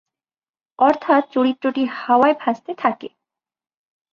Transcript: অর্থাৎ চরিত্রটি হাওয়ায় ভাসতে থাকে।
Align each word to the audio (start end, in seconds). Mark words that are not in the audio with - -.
অর্থাৎ 0.79 1.23
চরিত্রটি 1.33 1.83
হাওয়ায় 1.95 2.35
ভাসতে 2.39 2.71
থাকে। 2.77 3.07